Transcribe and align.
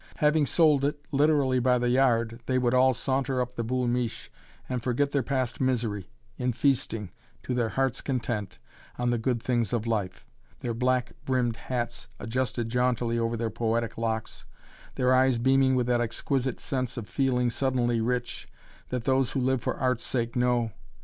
Having 0.17 0.47
sold 0.47 0.83
it, 0.83 0.99
literally 1.11 1.59
by 1.59 1.77
the 1.77 1.89
yard, 1.91 2.41
they 2.47 2.57
would 2.57 2.73
all 2.73 2.91
saunter 2.91 3.39
up 3.39 3.53
the 3.53 3.63
"Boul' 3.63 3.85
Miche," 3.85 4.31
and 4.67 4.81
forget 4.81 5.11
their 5.11 5.21
past 5.21 5.61
misery, 5.61 6.09
in 6.39 6.53
feasting, 6.53 7.11
to 7.43 7.53
their 7.53 7.69
hearts' 7.69 8.01
content, 8.01 8.57
on 8.97 9.11
the 9.11 9.19
good 9.19 9.43
things 9.43 9.73
of 9.73 9.85
life. 9.85 9.93
On 9.93 10.01
days 10.01 10.15
like 10.15 10.15
these, 10.15 10.23
you 10.25 10.39
would 10.39 10.57
see 10.57 10.57
them 10.57 10.63
passing, 10.63 10.63
their 10.63 10.73
black 10.73 11.25
brimmed 11.25 11.55
hats 11.57 12.07
adjusted 12.19 12.69
jauntily 12.69 13.19
over 13.19 13.37
their 13.37 13.51
poetic 13.51 13.95
locks 13.95 14.45
their 14.95 15.13
eyes 15.13 15.37
beaming 15.37 15.75
with 15.75 15.85
that 15.85 16.01
exquisite 16.01 16.59
sense 16.59 16.97
of 16.97 17.07
feeling 17.07 17.51
suddenly 17.51 18.01
rich, 18.01 18.47
that 18.89 19.03
those 19.03 19.33
who 19.33 19.39
live 19.39 19.61
for 19.61 19.77
art's 19.77 20.03
sake 20.03 20.35
know! 20.35 20.71